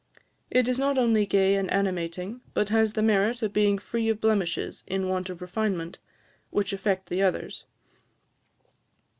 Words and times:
It 0.49 0.67
is 0.67 0.79
not 0.79 0.97
only 0.97 1.27
gay 1.27 1.53
and 1.53 1.69
animating, 1.71 2.41
but 2.55 2.69
has 2.69 2.93
the 2.93 3.03
merit 3.03 3.43
of 3.43 3.53
being 3.53 3.77
free 3.77 4.09
of 4.09 4.19
blemishes 4.19 4.83
in 4.87 5.07
want 5.07 5.29
of 5.29 5.43
refinement, 5.43 5.99
which 6.49 6.73
affect 6.73 7.07
the 7.07 7.21
others. 7.21 7.65